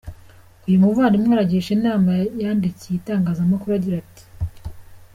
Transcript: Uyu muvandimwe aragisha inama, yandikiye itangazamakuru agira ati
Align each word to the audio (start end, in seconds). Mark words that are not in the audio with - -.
Uyu 0.67 0.81
muvandimwe 0.83 1.31
aragisha 1.33 1.69
inama, 1.77 2.11
yandikiye 2.43 2.95
itangazamakuru 2.97 3.71
agira 3.77 3.95
ati 4.03 4.23